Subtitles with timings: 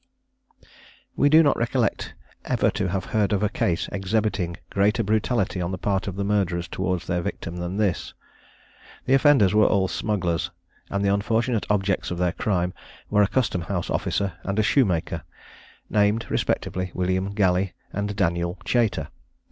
[1.15, 5.71] We do not recollect ever to have heard of a case exhibiting greater brutality on
[5.71, 8.15] the part of the murderers towards their victim than this.
[9.05, 10.49] The offenders were all smugglers,
[10.89, 12.73] and the unfortunate objects of their crime
[13.11, 15.21] were a custom house officer, and a shoemaker,
[15.87, 19.09] named respectively William Galley and Daniel Chater.